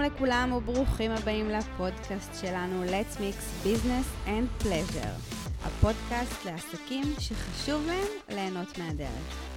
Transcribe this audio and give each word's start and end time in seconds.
שלום 0.00 0.12
לכולם 0.12 0.52
וברוכים 0.52 1.10
הבאים 1.10 1.48
לפודקאסט 1.48 2.30
שלנו 2.40 2.84
Let's 2.84 3.16
Mix 3.16 3.66
Business 3.66 4.28
and 4.28 4.64
Pleasure, 4.64 5.36
הפודקאסט 5.62 6.44
לעסקים 6.44 7.04
שחשוב 7.18 7.86
להם 7.86 8.06
ליהנות 8.28 8.78
מהדרך. 8.78 9.50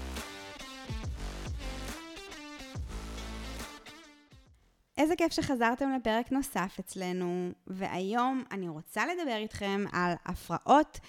איזה 4.98 5.16
כיף 5.16 5.34
שחזרתם 5.34 5.90
לפרק 6.00 6.32
נוסף 6.32 6.78
אצלנו, 6.80 7.52
והיום 7.68 8.44
אני 8.52 8.70
רוצה 8.70 9.06
לדבר 9.06 9.36
איתכם 9.36 9.86
על 9.94 10.14
הפרעות 10.26 11.00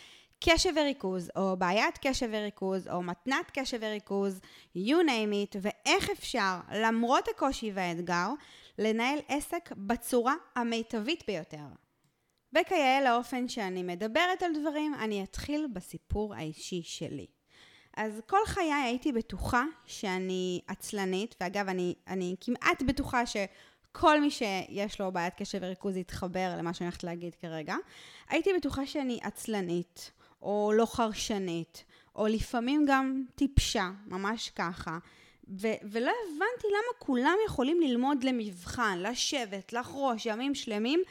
קשב 0.44 0.71
וריכוז, 0.76 1.30
או 1.36 1.57
בעיית 1.57 1.98
קשב 1.98 2.29
וריכוז, 2.32 2.89
או 2.89 3.03
מתנת 3.03 3.50
קשב 3.53 3.79
וריכוז, 3.80 4.40
you 4.76 4.96
name 5.07 5.54
it, 5.54 5.58
ואיך 5.62 6.11
אפשר, 6.11 6.61
למרות 6.75 7.29
הקושי 7.29 7.72
והאתגר, 7.75 8.29
לנהל 8.78 9.18
עסק 9.28 9.72
בצורה 9.76 10.34
המיטבית 10.56 11.24
ביותר. 11.26 11.66
וכיאה 12.52 13.00
לאופן 13.04 13.48
שאני 13.48 13.82
מדברת 13.82 14.42
על 14.42 14.50
דברים, 14.60 14.94
אני 14.94 15.22
אתחיל 15.22 15.66
בסיפור 15.72 16.34
האישי 16.34 16.82
שלי. 16.82 17.26
אז 17.96 18.20
כל 18.26 18.38
חיי 18.46 18.72
הייתי 18.72 19.12
בטוחה 19.12 19.64
שאני 19.86 20.60
עצלנית, 20.66 21.34
ואגב, 21.40 21.68
אני, 21.68 21.94
אני 22.08 22.34
כמעט 22.40 22.82
בטוחה 22.86 23.22
שכל 23.26 24.20
מי 24.20 24.30
שיש 24.30 25.00
לו 25.00 25.12
בעיית 25.12 25.34
קשב 25.34 25.58
וריכוז 25.62 25.96
יתחבר 25.96 26.54
למה 26.58 26.75
שאני 26.75 26.86
הולכת 26.86 27.04
להגיד 27.04 27.34
כרגע. 27.34 27.76
הייתי 28.28 28.50
בטוחה 28.58 28.86
שאני 28.86 29.18
עצלנית, 29.22 30.12
או 30.42 30.72
לא 30.75 30.86
חרשנית, 30.86 31.84
או 32.16 32.27
לפעמים 32.27 32.84
גם 32.88 33.25
טיפשה, 33.34 33.91
ממש 34.06 34.50
ככה. 34.50 34.98
ו- 35.48 35.81
ולא 35.83 36.12
הבנתי 36.25 36.67
למה 36.69 36.98
כולם 36.98 37.37
יכולים 37.47 37.81
ללמוד 37.81 38.25
למבחן, 38.25 38.98
לשבת, 39.03 39.73
לחרוש 39.73 40.27
ימים 40.27 40.55
שלמים, 40.55 41.03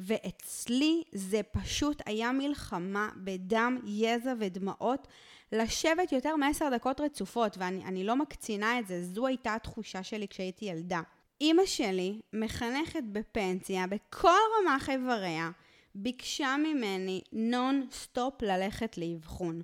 ואצלי 0.00 1.02
זה 1.12 1.40
פשוט 1.42 2.02
היה 2.06 2.32
מלחמה 2.32 3.08
בדם, 3.16 3.78
יזע 3.86 4.34
ודמעות, 4.38 5.08
לשבת 5.52 6.12
יותר 6.12 6.36
מעשר 6.36 6.68
דקות 6.74 7.00
רצופות, 7.00 7.58
ואני 7.58 8.04
לא 8.04 8.16
מקצינה 8.16 8.78
את 8.78 8.86
זה, 8.86 9.04
זו 9.04 9.26
הייתה 9.26 9.54
התחושה 9.54 10.02
שלי 10.02 10.28
כשהייתי 10.28 10.64
ילדה. 10.64 11.00
אימא 11.40 11.66
שלי, 11.66 12.20
מחנכת 12.32 13.02
בפנסיה, 13.12 13.86
בכל 13.86 14.28
רמ"ח 14.60 14.90
איבריה, 14.90 15.50
ביקשה 15.94 16.56
ממני 16.58 17.20
נון 17.32 17.86
סטופ 17.92 18.42
ללכת 18.42 18.98
לאבחון. 18.98 19.62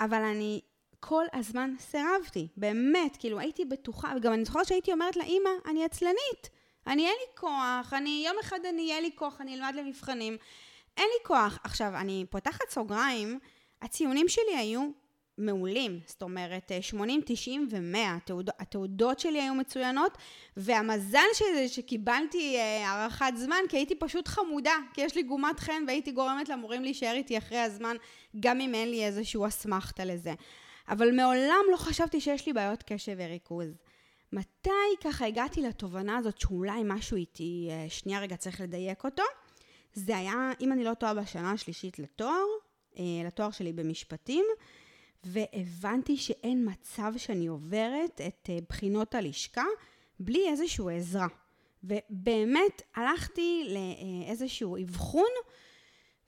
אבל 0.00 0.22
אני 0.22 0.60
כל 1.08 1.24
הזמן 1.32 1.74
סירבתי, 1.78 2.48
באמת, 2.56 3.16
כאילו 3.16 3.38
הייתי 3.38 3.64
בטוחה, 3.64 4.12
וגם 4.16 4.32
אני 4.32 4.44
זוכרת 4.44 4.66
שהייתי 4.66 4.92
אומרת 4.92 5.16
לאימא, 5.16 5.50
אני 5.66 5.84
עצלנית, 5.84 6.50
אני 6.86 7.06
אין 7.06 7.14
לי 7.20 7.36
כוח, 7.36 7.92
אני 7.92 8.24
יום 8.26 8.36
אחד 8.40 8.58
אני 8.68 8.82
יהיה 8.82 9.00
לי 9.00 9.10
כוח, 9.14 9.40
אני 9.40 9.54
אלמד 9.54 9.72
למבחנים, 9.76 10.36
אין 10.96 11.04
לי 11.04 11.24
כוח. 11.26 11.58
עכשיו, 11.64 11.92
אני 11.96 12.24
פותחת 12.30 12.70
סוגריים, 12.70 13.38
הציונים 13.82 14.28
שלי 14.28 14.56
היו 14.56 14.88
מעולים, 15.38 16.00
זאת 16.06 16.22
אומרת 16.22 16.72
80, 16.80 17.20
90 17.26 17.68
ו-100, 17.70 17.98
התעוד, 17.98 18.50
התעודות 18.58 19.18
שלי 19.20 19.42
היו 19.42 19.54
מצוינות, 19.54 20.18
והמזל 20.56 21.26
שלי 21.34 21.68
שקיבלתי 21.68 22.56
אה, 22.56 22.88
הארכת 22.88 23.32
זמן, 23.36 23.60
כי 23.68 23.76
הייתי 23.76 23.94
פשוט 23.94 24.28
חמודה, 24.28 24.76
כי 24.94 25.00
יש 25.00 25.14
לי 25.14 25.22
גומת 25.22 25.60
חן 25.60 25.84
והייתי 25.86 26.12
גורמת 26.12 26.48
למורים 26.48 26.82
להישאר 26.82 27.12
איתי 27.12 27.38
אחרי 27.38 27.58
הזמן, 27.58 27.96
גם 28.40 28.60
אם 28.60 28.74
אין 28.74 28.90
לי 28.90 29.04
איזשהו 29.04 29.46
אסמכתה 29.46 30.04
לזה. 30.04 30.34
אבל 30.88 31.10
מעולם 31.10 31.64
לא 31.72 31.76
חשבתי 31.76 32.20
שיש 32.20 32.46
לי 32.46 32.52
בעיות 32.52 32.82
קשב 32.82 33.16
וריכוז. 33.18 33.68
מתי 34.32 34.70
ככה 35.04 35.26
הגעתי 35.26 35.62
לתובנה 35.62 36.16
הזאת 36.16 36.40
שאולי 36.40 36.82
משהו 36.84 37.16
איתי, 37.16 37.68
אה, 37.70 37.86
שנייה 37.88 38.20
רגע 38.20 38.36
צריך 38.36 38.60
לדייק 38.60 39.04
אותו? 39.04 39.22
זה 39.94 40.16
היה, 40.16 40.52
אם 40.60 40.72
אני 40.72 40.84
לא 40.84 40.94
טועה, 40.94 41.14
בשנה 41.14 41.52
השלישית 41.52 41.98
לתואר, 41.98 42.44
אה, 42.98 43.04
לתואר 43.26 43.50
שלי 43.50 43.72
במשפטים. 43.72 44.44
והבנתי 45.24 46.16
שאין 46.16 46.68
מצב 46.70 47.12
שאני 47.16 47.46
עוברת 47.46 48.20
את 48.26 48.50
אה, 48.50 48.58
בחינות 48.68 49.14
הלשכה 49.14 49.64
בלי 50.20 50.48
איזושהי 50.48 50.96
עזרה. 50.96 51.26
ובאמת 51.84 52.82
הלכתי 52.96 53.74
לאיזשהו 53.74 54.76
אבחון 54.76 55.30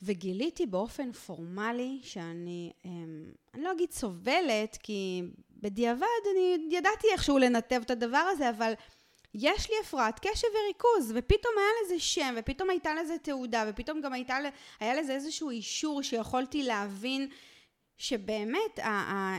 וגיליתי 0.02 0.66
באופן 0.66 1.12
פורמלי 1.12 2.00
שאני, 2.02 2.72
אמ, 2.84 3.32
אני 3.54 3.62
לא 3.62 3.72
אגיד 3.72 3.92
סובלת, 3.92 4.78
כי 4.82 5.22
בדיעבד 5.50 6.06
אני 6.32 6.58
ידעתי 6.70 7.06
איכשהו 7.12 7.38
לנתב 7.38 7.80
את 7.84 7.90
הדבר 7.90 8.26
הזה, 8.32 8.50
אבל 8.50 8.72
יש 9.34 9.70
לי 9.70 9.76
הפרעת 9.82 10.18
קשב 10.18 10.48
וריכוז, 10.48 11.12
ופתאום 11.14 11.54
היה 11.58 11.68
לזה 11.84 12.00
שם, 12.00 12.34
ופתאום 12.38 12.70
הייתה 12.70 12.94
לזה 12.94 13.18
תעודה, 13.22 13.64
ופתאום 13.68 14.00
גם 14.00 14.12
הייתה, 14.12 14.36
היה 14.80 14.94
לזה 14.94 15.12
איזשהו 15.12 15.50
אישור 15.50 16.02
שיכולתי 16.02 16.62
להבין 16.62 17.28
שבאמת 17.96 18.78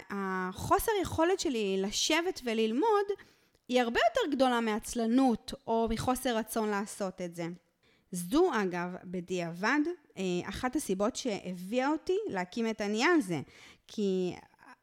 החוסר 0.09 0.91
יכולת 1.01 1.39
שלי 1.39 1.81
לשבת 1.81 2.41
וללמוד 2.43 3.05
היא 3.67 3.81
הרבה 3.81 3.99
יותר 4.09 4.35
גדולה 4.35 4.59
מעצלנות 4.59 5.53
או 5.67 5.87
מחוסר 5.89 6.37
רצון 6.37 6.69
לעשות 6.69 7.21
את 7.21 7.35
זה. 7.35 7.47
זו 8.11 8.51
אגב, 8.53 8.89
בדיעבד, 9.03 9.79
אחת 10.43 10.75
הסיבות 10.75 11.15
שהביאה 11.15 11.89
אותי 11.89 12.17
להקים 12.27 12.69
את 12.69 12.81
הנייר 12.81 13.09
הזה, 13.17 13.41
כי 13.87 14.33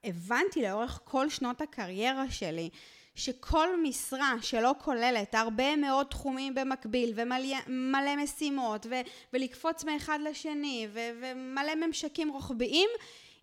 הבנתי 0.05 0.63
לאורך 0.63 1.01
כל 1.05 1.29
שנות 1.29 1.61
הקריירה 1.61 2.31
שלי 2.31 2.71
שכל 3.15 3.83
משרה 3.83 4.35
שלא 4.41 4.73
כוללת 4.79 5.35
הרבה 5.35 5.77
מאוד 5.77 6.07
תחומים 6.07 6.55
במקביל 6.55 7.13
ומלא 7.15 8.17
משימות 8.17 8.87
ו- 8.91 9.01
ולקפוץ 9.33 9.85
מאחד 9.85 10.19
לשני 10.31 10.89
ו- 10.93 11.11
ומלא 11.21 11.87
ממשקים 11.87 12.31
רוחביים 12.31 12.89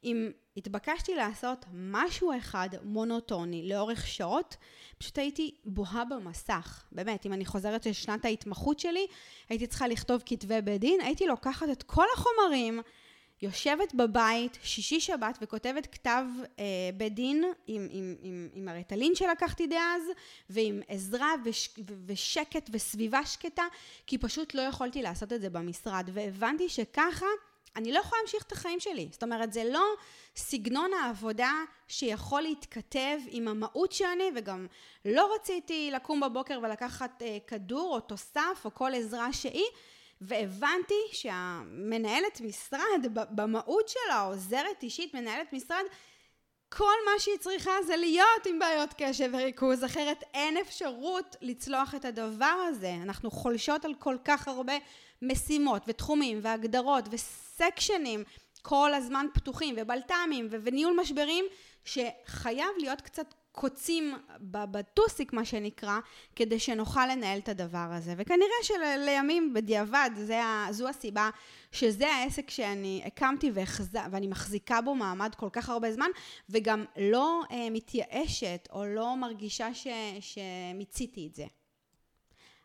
אם 0.04 0.32
התבקשתי 0.58 1.16
לעשות 1.16 1.66
משהו 1.74 2.38
אחד 2.38 2.70
מונוטוני 2.84 3.70
לאורך 3.70 4.08
שעות, 4.08 4.58
פשוט 4.98 5.18
הייתי 5.18 5.56
בוהה 5.66 6.06
במסך. 6.06 6.84
באמת, 6.92 7.26
אם 7.26 7.34
אני 7.34 7.46
חוזרת 7.46 7.86
לשנת 7.86 8.26
ההתמחות 8.26 8.80
שלי, 8.80 9.08
הייתי 9.50 9.68
צריכה 9.68 9.88
לכתוב 9.88 10.22
כתבי 10.26 10.62
בית 10.62 10.82
דין, 10.82 11.02
הייתי 11.02 11.28
לוקחת 11.28 11.70
את 11.70 11.84
כל 11.84 12.06
החומרים, 12.16 12.82
יושבת 13.42 13.94
בבית, 13.94 14.58
שישי 14.64 15.00
שבת, 15.00 15.38
וכותבת 15.42 15.88
כתב 15.92 16.24
אה, 16.60 16.66
בית 16.98 17.16
דין 17.16 17.44
עם, 17.68 17.88
עם, 17.92 18.16
עם, 18.22 18.50
עם 18.54 18.68
הרטלין 18.68 19.16
שלקחתי 19.16 19.68
דאז, 19.68 20.04
ועם 20.50 20.82
עזרה 20.88 21.34
וש, 21.46 21.70
ושקט 22.06 22.70
וסביבה 22.74 23.26
שקטה, 23.26 23.64
כי 24.08 24.18
פשוט 24.18 24.56
לא 24.56 24.62
יכולתי 24.62 25.02
לעשות 25.02 25.34
את 25.34 25.42
זה 25.42 25.50
במשרד. 25.50 26.10
והבנתי 26.14 26.70
שככה 26.70 27.26
אני 27.76 27.92
לא 27.92 28.00
יכולה 28.00 28.22
להמשיך 28.22 28.44
את 28.44 28.52
החיים 28.52 28.80
שלי. 28.80 29.10
זאת 29.12 29.24
אומרת, 29.24 29.54
זה 29.54 29.64
לא 29.64 29.86
סגנון 30.36 30.94
העבודה 30.94 31.52
שיכול 31.88 32.42
להתכתב 32.42 33.18
עם 33.28 33.48
המהות 33.48 33.92
שאני, 33.92 34.32
וגם 34.36 34.68
לא 35.06 35.36
רציתי 35.36 35.92
לקום 35.94 36.20
בבוקר 36.20 36.60
ולקחת 36.64 37.22
אה, 37.22 37.38
כדור 37.48 37.96
או 37.96 38.00
תוסף 38.00 38.62
או 38.66 38.74
כל 38.74 38.94
עזרה 38.96 39.34
שהיא, 39.34 39.66
והבנתי 40.22 41.02
שהמנהלת 41.12 42.42
משרד, 42.42 43.08
במהות 43.14 43.90
שלה, 43.90 44.22
עוזרת 44.22 44.84
אישית, 44.84 45.14
מנהלת 45.14 45.54
משרד, 45.54 45.84
כל 46.70 46.96
מה 47.06 47.20
שהיא 47.20 47.38
צריכה 47.38 47.72
זה 47.88 47.96
להיות 47.96 48.46
עם 48.46 48.60
בעיות 48.60 48.90
קשב 48.98 49.30
וריכוז, 49.34 49.84
אחרת 49.84 50.24
אין 50.34 50.58
אפשרות 50.58 51.36
לצלוח 51.42 51.96
את 51.96 52.06
הדבר 52.06 52.66
הזה. 52.68 52.94
אנחנו 53.04 53.32
חולשות 53.32 53.86
על 53.86 53.94
כל 54.00 54.18
כך 54.26 54.48
הרבה 54.48 54.74
משימות 55.24 55.84
ותחומים 55.88 56.40
והגדרות 56.42 57.06
וסקשנים 57.12 58.24
כל 58.62 58.94
הזמן 58.94 59.26
פתוחים 59.34 59.76
ובלת"מים 59.78 60.48
וניהול 60.50 60.98
משברים, 61.02 61.46
שחייב 61.86 62.70
להיות 62.78 63.02
קצת 63.02 63.34
קוצים 63.52 64.14
בטוסיק, 64.42 65.34
מה 65.34 65.46
שנקרא, 65.46 66.00
כדי 66.36 66.60
שנוכל 66.60 67.06
לנהל 67.06 67.40
את 67.40 67.50
הדבר 67.50 67.88
הזה. 67.92 68.14
וכנראה 68.18 68.64
שלימים, 68.64 69.54
בדיעבד, 69.54 70.10
זה, 70.16 70.40
זו 70.72 70.90
הסיבה 70.90 71.30
שזה 71.72 72.08
העסק 72.08 72.50
שאני 72.50 73.02
הקמתי 73.06 73.52
והחז... 73.54 73.98
ואני 74.12 74.28
מחזיקה 74.28 74.82
בו 74.82 74.96
מעמד 74.96 75.36
כל 75.36 75.50
כך 75.52 75.70
הרבה 75.70 75.92
זמן, 75.92 76.10
וגם 76.50 76.86
לא 76.98 77.42
אה, 77.52 77.68
מתייאשת 77.72 78.68
או 78.72 78.86
לא 78.86 79.16
מרגישה 79.16 79.74
ש... 79.74 79.88
שמיציתי 80.20 81.28
את 81.28 81.36
זה. 81.36 81.46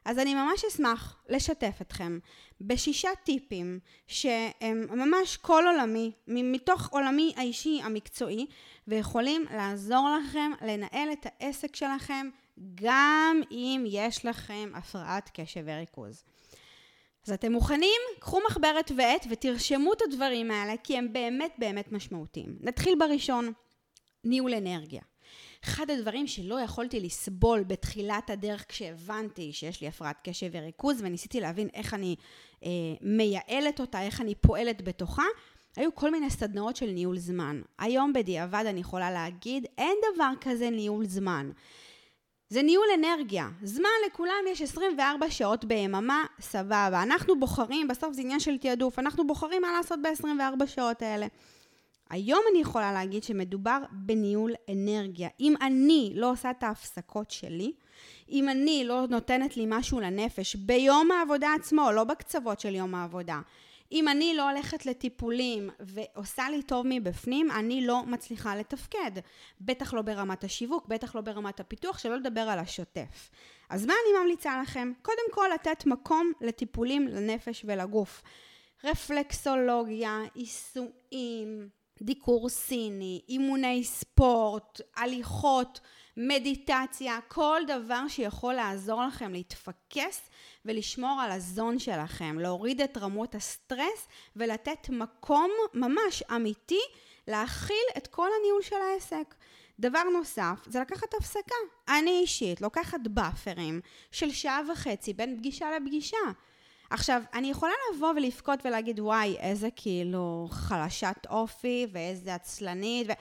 אז 0.09 0.19
אני 0.19 0.35
ממש 0.35 0.65
אשמח 0.65 1.23
לשתף 1.29 1.79
אתכם 1.81 2.19
בשישה 2.61 3.09
טיפים 3.25 3.79
שהם 4.07 4.87
ממש 4.91 5.37
כל 5.37 5.65
עולמי, 5.67 6.13
מתוך 6.27 6.89
עולמי 6.89 7.33
האישי 7.37 7.81
המקצועי, 7.85 8.47
ויכולים 8.89 9.45
לעזור 9.55 10.09
לכם 10.19 10.51
לנהל 10.63 11.13
את 11.13 11.27
העסק 11.27 11.77
שלכם 11.77 12.29
גם 12.75 13.41
אם 13.51 13.85
יש 13.87 14.25
לכם 14.25 14.73
הפרעת 14.75 15.31
קשב 15.35 15.61
וריכוז. 15.65 16.25
אז 17.27 17.33
אתם 17.33 17.53
מוכנים? 17.53 18.01
קחו 18.19 18.41
מחברת 18.47 18.93
ועט 18.97 19.27
ותרשמו 19.31 19.93
את 19.93 20.03
הדברים 20.03 20.51
האלה, 20.51 20.75
כי 20.85 20.99
הם 20.99 21.13
באמת 21.13 21.53
באמת 21.59 21.93
משמעותיים. 21.93 22.59
נתחיל 22.61 22.95
בראשון, 22.99 23.53
ניהול 24.25 24.55
אנרגיה. 24.55 25.03
אחד 25.65 25.91
הדברים 25.91 26.27
שלא 26.27 26.61
יכולתי 26.61 27.01
לסבול 27.01 27.65
בתחילת 27.65 28.31
הדרך 28.31 28.65
כשהבנתי 28.69 29.53
שיש 29.53 29.81
לי 29.81 29.89
הפרעת 29.89 30.17
קשב 30.25 30.49
וריכוז 30.53 30.99
וניסיתי 31.03 31.41
להבין 31.41 31.69
איך 31.75 31.95
אני 31.95 32.17
אה, 32.65 32.71
מייעלת 33.01 33.81
אותה, 33.81 34.03
איך 34.03 34.21
אני 34.21 34.35
פועלת 34.35 34.83
בתוכה, 34.83 35.25
היו 35.77 35.95
כל 35.95 36.11
מיני 36.11 36.31
סדנאות 36.31 36.77
של 36.77 36.91
ניהול 36.91 37.19
זמן. 37.19 37.61
היום 37.79 38.13
בדיעבד 38.13 38.65
אני 38.67 38.81
יכולה 38.81 39.11
להגיד, 39.11 39.67
אין 39.79 39.97
דבר 40.15 40.31
כזה 40.41 40.71
ניהול 40.71 41.05
זמן. 41.07 41.51
זה 42.51 42.63
ניהול 42.63 42.87
אנרגיה. 42.99 43.49
זמן 43.63 43.89
לכולם 44.07 44.45
יש 44.49 44.63
24 44.63 45.31
שעות 45.31 45.65
ביממה, 45.65 46.25
סבבה. 46.41 47.03
אנחנו 47.03 47.41
בוחרים, 47.41 47.89
בסוף 47.89 48.13
זה 48.13 48.23
עניין 48.23 48.41
של 48.41 48.59
תעדוף, 48.59 48.99
אנחנו 48.99 49.27
בוחרים 49.27 49.63
מה 49.63 49.73
לעשות 49.73 49.99
ב-24 50.03 50.67
שעות 50.67 51.03
האלה. 51.03 51.27
היום 52.11 52.41
אני 52.51 52.61
יכולה 52.61 52.93
להגיד 52.93 53.23
שמדובר 53.23 53.79
בניהול 53.93 54.53
אנרגיה. 54.71 55.29
אם 55.41 55.55
אני 55.63 56.13
לא 56.15 56.31
עושה 56.31 56.51
את 56.51 56.63
ההפסקות 56.63 57.31
שלי, 57.31 57.73
אם 58.31 58.49
אני 58.49 58.85
לא 58.85 59.07
נותנת 59.11 59.57
לי 59.57 59.65
משהו 59.69 60.01
לנפש 60.01 60.57
ביום 60.57 61.11
העבודה 61.11 61.49
עצמו, 61.59 61.93
לא 61.93 62.05
בקצוות 62.05 62.61
של 62.61 62.75
יום 62.75 62.95
העבודה, 62.95 63.41
אם 63.93 64.09
אני 64.09 64.35
לא 64.37 64.51
הולכת 64.51 64.87
לטיפולים 64.87 65.71
ועושה 65.81 66.51
לי 66.51 66.63
טוב 66.63 66.87
מבפנים, 66.89 67.51
אני 67.51 67.87
לא 67.87 68.03
מצליחה 68.07 68.57
לתפקד. 68.57 69.11
בטח 69.61 69.95
לא 69.95 70.03
ברמת 70.03 70.45
השיווק, 70.45 70.87
בטח 70.87 71.15
לא 71.15 71.21
ברמת 71.21 71.61
הפיתוח, 71.61 71.99
שלא 71.99 72.17
לדבר 72.17 72.41
על 72.41 72.59
השוטף. 72.59 73.31
אז 73.71 73.87
מה 73.87 73.93
אני 73.93 74.23
ממליצה 74.23 74.63
לכם? 74.63 74.93
קודם 75.03 75.33
כל 75.33 75.47
לתת 75.55 75.87
מקום 75.87 76.33
לטיפולים 76.41 77.09
לנפש 77.09 77.65
ולגוף. 77.69 78.23
רפלקסולוגיה, 78.85 80.21
עיסויים, 80.35 81.69
דיקור 82.03 82.49
סיני, 82.49 83.23
אימוני 83.29 83.85
ספורט, 83.85 84.81
הליכות, 84.97 85.81
מדיטציה, 86.17 87.19
כל 87.29 87.61
דבר 87.67 88.09
שיכול 88.09 88.55
לעזור 88.55 89.03
לכם 89.03 89.33
להתפקס 89.33 90.31
ולשמור 90.65 91.21
על 91.21 91.31
הזון 91.31 91.79
שלכם, 91.79 92.39
להוריד 92.39 92.81
את 92.81 92.99
רמות 92.99 93.35
הסטרס 93.35 94.09
ולתת 94.37 94.89
מקום 94.89 95.51
ממש 95.75 96.23
אמיתי 96.23 96.81
להכיל 97.29 97.87
את 97.97 98.07
כל 98.07 98.29
הניהול 98.41 98.63
של 98.63 98.77
העסק. 98.77 99.35
דבר 99.81 100.03
נוסף, 100.13 100.59
זה 100.67 100.81
לקחת 100.81 101.15
הפסקה. 101.15 101.55
אני 101.89 102.11
אישית 102.11 102.61
לוקחת 102.61 103.01
באפרים 103.11 103.81
של 104.13 104.31
שעה 104.31 104.61
וחצי 104.73 105.13
בין 105.13 105.37
פגישה 105.39 105.67
לפגישה. 105.71 106.17
עכשיו, 106.91 107.23
אני 107.35 107.51
יכולה 107.51 107.73
לבוא 107.95 108.13
ולבכות 108.17 108.67
ולהגיד, 108.67 109.01
וואי, 109.01 109.37
איזה 109.39 109.69
כאילו 109.77 110.49
חלשת 110.51 111.27
אופי 111.31 111.87
ואיזה 111.93 112.35
עצלנית, 112.35 113.07
ו... 113.09 113.13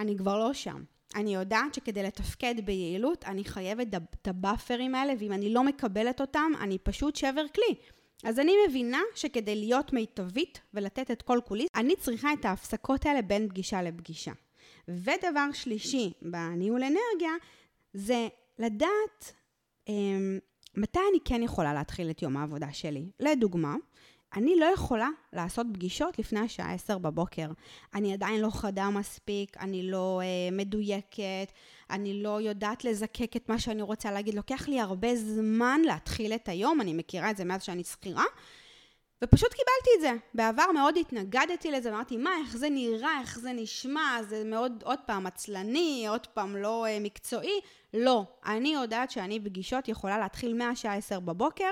אני 0.00 0.16
כבר 0.18 0.38
לא 0.38 0.52
שם. 0.52 0.82
אני 1.14 1.34
יודעת 1.34 1.74
שכדי 1.74 2.02
לתפקד 2.02 2.54
ביעילות, 2.64 3.24
אני 3.24 3.44
חייבת 3.44 3.86
את 3.94 4.28
הבאפרים 4.28 4.94
האלה, 4.94 5.12
ואם 5.18 5.32
אני 5.32 5.54
לא 5.54 5.64
מקבלת 5.64 6.20
אותם, 6.20 6.52
אני 6.60 6.78
פשוט 6.78 7.16
שבר 7.16 7.44
כלי. 7.54 7.74
אז 8.24 8.38
אני 8.38 8.52
מבינה 8.68 9.00
שכדי 9.14 9.56
להיות 9.56 9.92
מיטבית 9.92 10.60
ולתת 10.74 11.10
את 11.10 11.22
כל 11.22 11.38
כולי, 11.44 11.66
אני 11.74 11.96
צריכה 11.96 12.32
את 12.32 12.44
ההפסקות 12.44 13.06
האלה 13.06 13.22
בין 13.22 13.48
פגישה 13.48 13.82
לפגישה. 13.82 14.32
ודבר 14.88 15.52
שלישי 15.52 16.12
בניהול 16.22 16.82
אנרגיה, 16.82 17.32
זה 17.94 18.28
לדעת 18.58 19.32
אמ, 19.88 20.38
מתי 20.74 21.00
אני 21.10 21.18
כן 21.24 21.42
יכולה 21.42 21.74
להתחיל 21.74 22.10
את 22.10 22.22
יום 22.22 22.36
העבודה 22.36 22.72
שלי. 22.72 23.04
לדוגמה, 23.20 23.74
אני 24.36 24.56
לא 24.60 24.64
יכולה 24.64 25.08
לעשות 25.32 25.66
פגישות 25.74 26.18
לפני 26.18 26.40
השעה 26.40 26.74
10 26.74 26.98
בבוקר. 26.98 27.48
אני 27.94 28.12
עדיין 28.12 28.40
לא 28.40 28.50
חדה 28.50 28.90
מספיק, 28.90 29.56
אני 29.56 29.90
לא 29.90 30.20
אה, 30.22 30.56
מדויקת, 30.56 31.52
אני 31.90 32.22
לא 32.22 32.40
יודעת 32.40 32.84
לזקק 32.84 33.36
את 33.36 33.48
מה 33.48 33.58
שאני 33.58 33.82
רוצה 33.82 34.12
להגיד. 34.12 34.34
לוקח 34.34 34.68
לי 34.68 34.80
הרבה 34.80 35.16
זמן 35.16 35.80
להתחיל 35.84 36.32
את 36.32 36.48
היום, 36.48 36.80
אני 36.80 36.92
מכירה 36.92 37.30
את 37.30 37.36
זה 37.36 37.44
מאז 37.44 37.62
שאני 37.62 37.84
שכירה, 37.84 38.24
ופשוט 39.24 39.52
קיבלתי 39.52 39.90
את 39.96 40.00
זה. 40.00 40.12
בעבר 40.34 40.72
מאוד 40.74 40.96
התנגדתי 40.96 41.70
לזה, 41.70 41.90
אמרתי, 41.90 42.16
מה, 42.16 42.30
איך 42.40 42.56
זה 42.56 42.70
נראה, 42.70 43.20
איך 43.20 43.38
זה 43.38 43.52
נשמע, 43.52 44.18
זה 44.28 44.44
מאוד, 44.44 44.82
עוד 44.86 44.98
פעם, 45.06 45.26
עצלני, 45.26 46.06
עוד 46.08 46.26
פעם, 46.26 46.56
לא 46.56 46.86
אה, 46.86 46.98
מקצועי. 47.00 47.60
לא, 47.94 48.24
אני 48.46 48.68
יודעת 48.68 49.10
שאני 49.10 49.40
פגישות 49.40 49.88
יכולה 49.88 50.18
להתחיל 50.18 50.54
מהשעה 50.54 50.96
10 50.96 51.20
בבוקר, 51.20 51.70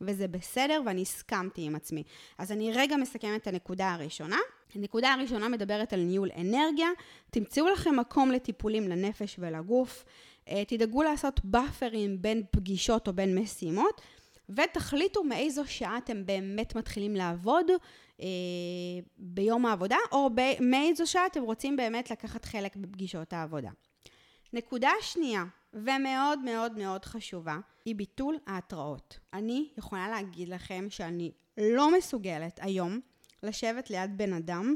וזה 0.00 0.28
בסדר, 0.28 0.80
ואני 0.86 1.02
הסכמתי 1.02 1.62
עם 1.62 1.74
עצמי. 1.76 2.02
אז 2.38 2.52
אני 2.52 2.72
רגע 2.72 2.96
מסכמת 2.96 3.42
את 3.42 3.46
הנקודה 3.46 3.92
הראשונה. 3.92 4.38
הנקודה 4.74 5.12
הראשונה 5.12 5.48
מדברת 5.48 5.92
על 5.92 6.00
ניהול 6.00 6.30
אנרגיה. 6.36 6.88
תמצאו 7.30 7.68
לכם 7.68 7.96
מקום 7.96 8.30
לטיפולים 8.30 8.88
לנפש 8.88 9.36
ולגוף. 9.38 10.04
אה, 10.48 10.64
תדאגו 10.64 11.02
לעשות 11.02 11.40
באפרים 11.44 12.22
בין 12.22 12.42
פגישות 12.50 13.08
או 13.08 13.12
בין 13.12 13.38
משימות. 13.38 14.00
ותחליטו 14.48 15.24
מאיזו 15.24 15.62
שעה 15.66 15.98
אתם 15.98 16.26
באמת 16.26 16.76
מתחילים 16.76 17.16
לעבוד 17.16 17.66
אה, 18.20 18.26
ביום 19.18 19.66
העבודה, 19.66 19.96
או 20.12 20.30
ב- 20.34 20.60
מאיזו 20.60 21.06
שעה 21.06 21.26
אתם 21.26 21.42
רוצים 21.42 21.76
באמת 21.76 22.10
לקחת 22.10 22.44
חלק 22.44 22.76
בפגישות 22.76 23.32
העבודה. 23.32 23.70
נקודה 24.56 24.90
שנייה, 25.00 25.44
ומאוד 25.72 26.38
מאוד 26.38 26.78
מאוד 26.78 27.04
חשובה, 27.04 27.58
היא 27.84 27.96
ביטול 27.96 28.38
ההתראות. 28.46 29.18
אני 29.32 29.68
יכולה 29.78 30.08
להגיד 30.08 30.48
לכם 30.48 30.86
שאני 30.90 31.32
לא 31.58 31.98
מסוגלת 31.98 32.58
היום 32.62 33.00
לשבת 33.42 33.90
ליד 33.90 34.18
בן 34.18 34.32
אדם 34.32 34.74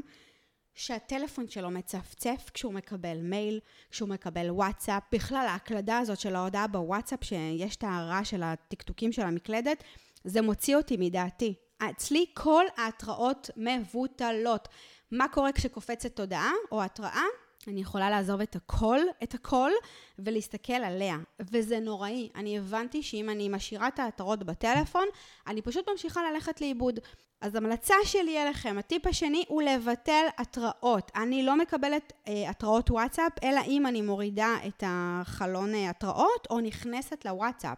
שהטלפון 0.73 1.47
שלו 1.47 1.69
מצפצף 1.69 2.49
כשהוא 2.53 2.73
מקבל 2.73 3.17
מייל, 3.21 3.59
כשהוא 3.91 4.09
מקבל 4.09 4.49
וואטסאפ, 4.49 5.03
בכלל 5.11 5.45
ההקלדה 5.49 5.97
הזאת 5.97 6.19
של 6.19 6.35
ההודעה 6.35 6.67
בוואטסאפ, 6.67 7.23
שיש 7.23 7.75
את 7.75 7.83
הרעש 7.83 8.29
של 8.29 8.43
הטקטוקים 8.43 9.11
של 9.11 9.21
המקלדת, 9.21 9.83
זה 10.23 10.41
מוציא 10.41 10.75
אותי 10.75 10.97
מדעתי. 10.99 11.53
אצלי 11.77 12.25
כל 12.33 12.65
ההתראות 12.77 13.49
מבוטלות. 13.57 14.67
מה 15.11 15.27
קורה 15.27 15.51
כשקופצת 15.51 16.19
הודעה 16.19 16.51
או 16.71 16.83
התראה? 16.83 17.25
אני 17.67 17.81
יכולה 17.81 18.09
לעזוב 18.09 18.41
את 18.41 18.55
הכל, 18.55 18.99
את 19.23 19.33
הכל, 19.33 19.71
ולהסתכל 20.19 20.73
עליה. 20.73 21.17
וזה 21.39 21.79
נוראי. 21.79 22.29
אני 22.35 22.57
הבנתי 22.57 23.03
שאם 23.03 23.29
אני 23.29 23.49
משאירה 23.49 23.87
את 23.87 23.99
ההתראות 23.99 24.43
בטלפון, 24.43 25.05
אני 25.47 25.61
פשוט 25.61 25.89
ממשיכה 25.89 26.31
ללכת 26.31 26.61
לאיבוד. 26.61 26.99
אז 27.41 27.55
המלצה 27.55 27.95
שלי 28.03 28.43
אליכם, 28.43 28.75
הטיפ 28.79 29.07
השני 29.07 29.45
הוא 29.47 29.61
לבטל 29.61 30.25
התראות. 30.37 31.11
אני 31.15 31.43
לא 31.43 31.57
מקבלת 31.57 32.13
אה, 32.27 32.49
התראות 32.49 32.91
וואטסאפ, 32.91 33.31
אלא 33.43 33.61
אם 33.67 33.87
אני 33.87 34.01
מורידה 34.01 34.55
את 34.67 34.83
החלון 34.87 35.75
אה, 35.75 35.89
התראות 35.89 36.47
או 36.49 36.59
נכנסת 36.59 37.25
לוואטסאפ. 37.25 37.77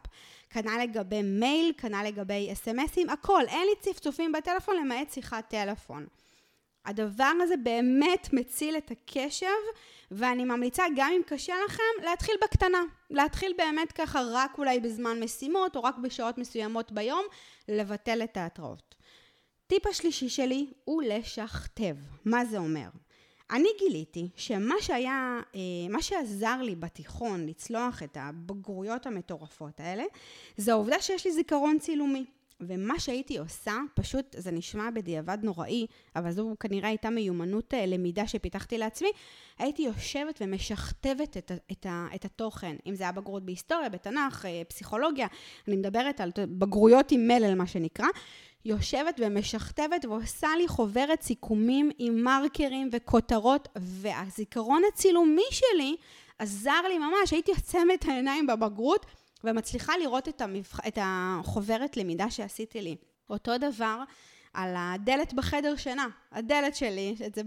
כנ"ל 0.49 0.79
לגבי 0.83 1.21
מייל, 1.21 1.73
כנ"ל 1.77 2.03
לגבי 2.07 2.49
אס.אם.אסים, 2.51 3.09
הכל. 3.09 3.41
אין 3.47 3.67
לי 3.67 3.93
צפצופים 3.93 4.31
בטלפון 4.31 4.75
למעט 4.75 5.11
שיחת 5.11 5.49
טלפון. 5.49 6.05
הדבר 6.85 7.31
הזה 7.41 7.57
באמת 7.57 8.29
מציל 8.33 8.77
את 8.77 8.91
הקשב, 8.91 9.47
ואני 10.11 10.45
ממליצה, 10.45 10.83
גם 10.95 11.11
אם 11.15 11.21
קשה 11.25 11.53
לכם, 11.65 12.03
להתחיל 12.03 12.35
בקטנה. 12.43 12.81
להתחיל 13.09 13.53
באמת 13.57 13.91
ככה 13.91 14.21
רק 14.31 14.57
אולי 14.57 14.79
בזמן 14.79 15.23
משימות, 15.23 15.75
או 15.75 15.83
רק 15.83 15.97
בשעות 15.97 16.37
מסוימות 16.37 16.91
ביום, 16.91 17.25
לבטל 17.67 18.23
את 18.23 18.37
ההתראות. 18.37 18.95
טיפ 19.67 19.87
השלישי 19.87 20.29
שלי 20.29 20.67
הוא 20.83 21.03
לשכתב. 21.03 21.95
מה 22.25 22.45
זה 22.45 22.57
אומר? 22.57 22.87
אני 23.51 23.69
גיליתי 23.79 24.29
שמה 24.35 24.75
שהיה, 24.81 25.39
אה, 25.55 25.59
מה 25.89 26.01
שעזר 26.01 26.61
לי 26.61 26.75
בתיכון 26.75 27.45
לצלוח 27.45 28.03
את 28.03 28.17
הבגרויות 28.19 29.05
המטורפות 29.05 29.79
האלה, 29.79 30.03
זה 30.57 30.71
העובדה 30.71 31.01
שיש 31.01 31.25
לי 31.25 31.31
זיכרון 31.31 31.79
צילומי. 31.79 32.25
ומה 32.67 32.99
שהייתי 32.99 33.37
עושה, 33.37 33.77
פשוט 33.93 34.35
זה 34.37 34.51
נשמע 34.51 34.89
בדיעבד 34.89 35.37
נוראי, 35.43 35.85
אבל 36.15 36.31
זו 36.31 36.55
כנראה 36.59 36.89
הייתה 36.89 37.09
מיומנות 37.09 37.73
אה, 37.73 37.85
למידה 37.85 38.27
שפיתחתי 38.27 38.77
לעצמי, 38.77 39.09
הייתי 39.59 39.81
יושבת 39.81 40.39
ומשכתבת 40.41 41.37
את, 41.37 41.51
את, 41.71 41.85
את 42.15 42.25
התוכן, 42.25 42.75
אם 42.85 42.95
זה 42.95 43.03
היה 43.03 43.11
בגרות 43.11 43.43
בהיסטוריה, 43.43 43.89
בתנ"ך, 43.89 44.45
אה, 44.45 44.61
פסיכולוגיה, 44.67 45.27
אני 45.67 45.75
מדברת 45.75 46.21
על 46.21 46.31
בגרויות 46.37 47.11
עם 47.11 47.27
מלל 47.27 47.55
מה 47.55 47.67
שנקרא, 47.67 48.07
יושבת 48.65 49.19
ומשכתבת 49.23 50.05
ועושה 50.05 50.47
לי 50.57 50.67
חוברת 50.67 51.21
סיכומים 51.21 51.89
עם 51.99 52.23
מרקרים 52.23 52.89
וכותרות, 52.91 53.67
והזיכרון 53.75 54.81
הצילומי 54.93 55.41
שלי 55.51 55.95
עזר 56.39 56.81
לי 56.87 56.97
ממש, 56.97 57.31
הייתי 57.31 57.51
עוצמת 57.51 58.05
העיניים 58.05 58.47
בבגרות. 58.47 59.05
ומצליחה 59.43 59.93
לראות 59.97 60.29
את, 60.29 60.41
המבח... 60.41 60.79
את 60.87 60.97
החוברת 61.01 61.97
למידה 61.97 62.29
שעשיתי 62.29 62.81
לי. 62.81 62.95
אותו 63.29 63.57
דבר 63.57 64.03
על 64.53 64.73
הדלת 64.77 65.33
בחדר 65.33 65.75
שינה, 65.75 66.07
הדלת 66.31 66.75
שלי, 66.75 67.15
זה 67.35 67.41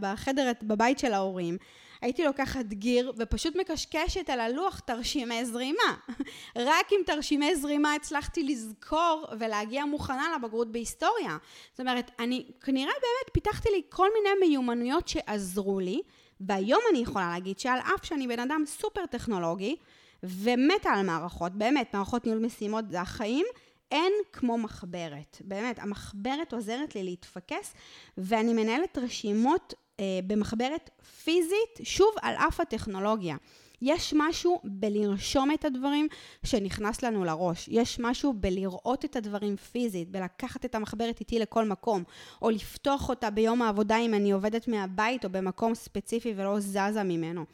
בחדר, 0.00 0.52
בבית 0.62 0.98
של 0.98 1.12
ההורים. 1.12 1.56
הייתי 2.00 2.24
לוקחת 2.24 2.64
גיר 2.66 3.12
ופשוט 3.18 3.56
מקשקשת 3.56 4.30
על 4.30 4.40
הלוח 4.40 4.80
תרשימי 4.80 5.44
זרימה. 5.44 5.94
רק 6.56 6.92
עם 6.92 7.00
תרשימי 7.06 7.56
זרימה 7.56 7.94
הצלחתי 7.94 8.42
לזכור 8.42 9.26
ולהגיע 9.38 9.84
מוכנה 9.84 10.36
לבגרות 10.36 10.72
בהיסטוריה. 10.72 11.36
זאת 11.70 11.80
אומרת, 11.80 12.10
אני 12.18 12.46
כנראה 12.60 12.92
באמת 12.92 13.32
פיתחתי 13.32 13.68
לי 13.70 13.82
כל 13.88 14.08
מיני 14.14 14.48
מיומנויות 14.48 15.08
שעזרו 15.08 15.80
לי, 15.80 16.00
והיום 16.40 16.80
אני 16.90 16.98
יכולה 16.98 17.28
להגיד 17.28 17.58
שעל 17.58 17.78
אף 17.78 18.04
שאני 18.04 18.28
בן 18.28 18.40
אדם 18.40 18.62
סופר 18.66 19.06
טכנולוגי, 19.06 19.76
ומתה 20.24 20.90
על 20.90 21.06
מערכות, 21.06 21.52
באמת, 21.52 21.94
מערכות 21.94 22.26
ניהול 22.26 22.44
משימות 22.44 22.84
זה 22.90 23.00
החיים, 23.00 23.46
אין 23.90 24.12
כמו 24.32 24.58
מחברת. 24.58 25.42
באמת, 25.44 25.78
המחברת 25.78 26.52
עוזרת 26.52 26.94
לי 26.94 27.02
להתפקס, 27.02 27.74
ואני 28.18 28.52
מנהלת 28.52 28.98
רשימות 28.98 29.74
אה, 30.00 30.04
במחברת 30.26 30.90
פיזית, 31.24 31.78
שוב, 31.82 32.10
על 32.22 32.34
אף 32.34 32.60
הטכנולוגיה. 32.60 33.36
יש 33.82 34.14
משהו 34.16 34.60
בלרשום 34.64 35.50
את 35.54 35.64
הדברים 35.64 36.08
שנכנס 36.44 37.02
לנו 37.02 37.24
לראש. 37.24 37.68
יש 37.68 38.00
משהו 38.00 38.32
בלראות 38.32 39.04
את 39.04 39.16
הדברים 39.16 39.56
פיזית, 39.56 40.10
בלקחת 40.10 40.64
את 40.64 40.74
המחברת 40.74 41.20
איתי 41.20 41.38
לכל 41.38 41.64
מקום, 41.64 42.04
או 42.42 42.50
לפתוח 42.50 43.08
אותה 43.08 43.30
ביום 43.30 43.62
העבודה 43.62 43.98
אם 43.98 44.14
אני 44.14 44.32
עובדת 44.32 44.68
מהבית 44.68 45.24
או 45.24 45.30
במקום 45.30 45.74
ספציפי 45.74 46.34
ולא 46.36 46.60
זזה 46.60 47.02
ממנו. 47.04 47.44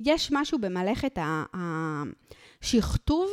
יש 0.00 0.28
משהו 0.32 0.58
במלאכת 0.58 1.18
השכתוב 2.62 3.30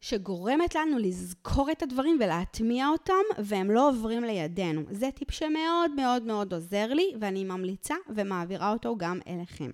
שגורמת 0.00 0.74
לנו 0.74 0.98
לזכור 0.98 1.70
את 1.70 1.82
הדברים 1.82 2.18
ולהטמיע 2.20 2.88
אותם, 2.88 3.42
והם 3.44 3.70
לא 3.70 3.88
עוברים 3.88 4.24
לידינו. 4.24 4.82
זה 4.90 5.10
טיפ 5.14 5.30
שמאוד 5.30 5.90
מאוד 5.96 6.22
מאוד 6.22 6.54
עוזר 6.54 6.94
לי, 6.94 7.14
ואני 7.20 7.44
ממליצה 7.44 7.94
ומעבירה 8.08 8.72
אותו 8.72 8.96
גם 8.96 9.18
אליכם. 9.26 9.70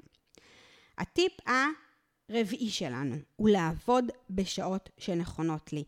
הטיפ 0.98 1.32
הרביעי 2.30 2.70
שלנו 2.70 3.16
הוא 3.36 3.48
לעבוד 3.48 4.04
בשעות 4.30 4.90
שנכונות 4.98 5.72
לי. 5.72 5.84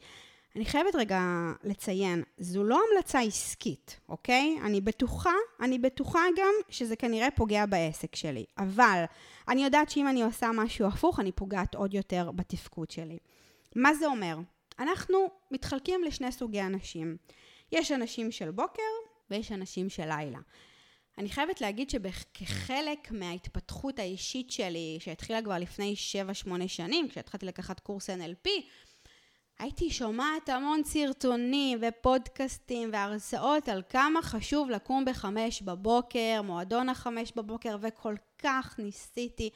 אני 0.56 0.64
חייבת 0.64 0.94
רגע 0.94 1.20
לציין, 1.64 2.22
זו 2.38 2.64
לא 2.64 2.80
המלצה 2.90 3.20
עסקית, 3.20 4.00
אוקיי? 4.08 4.58
אני 4.64 4.80
בטוחה, 4.80 5.32
אני 5.60 5.78
בטוחה 5.78 6.20
גם 6.36 6.52
שזה 6.68 6.96
כנראה 6.96 7.30
פוגע 7.30 7.66
בעסק 7.66 8.16
שלי, 8.16 8.44
אבל 8.58 9.04
אני 9.48 9.64
יודעת 9.64 9.90
שאם 9.90 10.08
אני 10.08 10.22
עושה 10.22 10.50
משהו 10.54 10.86
הפוך, 10.86 11.20
אני 11.20 11.32
פוגעת 11.32 11.74
עוד 11.74 11.94
יותר 11.94 12.30
בתפקוד 12.30 12.90
שלי. 12.90 13.18
מה 13.76 13.94
זה 13.94 14.06
אומר? 14.06 14.36
אנחנו 14.78 15.18
מתחלקים 15.50 16.04
לשני 16.04 16.32
סוגי 16.32 16.62
אנשים. 16.62 17.16
יש 17.72 17.92
אנשים 17.92 18.32
של 18.32 18.50
בוקר 18.50 18.82
ויש 19.30 19.52
אנשים 19.52 19.88
של 19.88 20.08
לילה. 20.08 20.38
אני 21.18 21.28
חייבת 21.28 21.60
להגיד 21.60 21.90
שכחלק 21.90 23.10
מההתפתחות 23.10 23.98
האישית 23.98 24.50
שלי, 24.50 24.98
שהתחילה 25.00 25.42
כבר 25.42 25.58
לפני 25.58 25.94
7-8 26.46 26.50
שנים, 26.66 27.08
כשהתחלתי 27.08 27.46
לקחת 27.46 27.80
קורס 27.80 28.10
NLP, 28.10 28.48
הייתי 29.60 29.90
שומעת 29.90 30.48
המון 30.48 30.84
סרטונים 30.84 31.78
ופודקאסטים 31.82 32.90
והרצאות 32.92 33.68
על 33.68 33.82
כמה 33.88 34.22
חשוב 34.22 34.70
לקום 34.70 35.04
בחמש 35.04 35.62
בבוקר, 35.62 36.42
מועדון 36.44 36.88
החמש 36.88 37.32
בבוקר, 37.36 37.76
וכל 37.80 38.14
כך 38.38 38.74
ניסיתי. 38.78 39.50